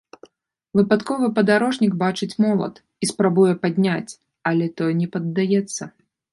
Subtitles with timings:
[0.77, 4.17] Выпадковы падарожнік бачыць молат і спрабуе падняць,
[4.53, 5.83] але той не паддаецца.